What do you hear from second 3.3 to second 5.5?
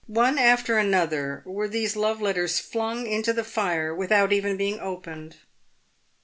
the fire without even being opened.